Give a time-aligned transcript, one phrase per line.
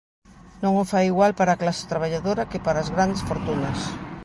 [0.63, 3.79] Non o fai igual para a clase traballadora que para as grandes fortunas.